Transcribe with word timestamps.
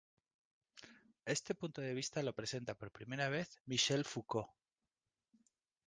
Este 1.25 1.53
punto 1.53 1.79
de 1.81 1.93
vista 1.93 2.23
lo 2.23 2.33
presenta 2.33 2.73
por 2.73 2.91
primera 2.91 3.29
vez 3.29 3.59
Michel 3.67 4.03
Foucault. 4.03 4.49